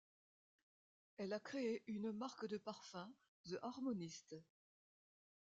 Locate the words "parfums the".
2.57-3.57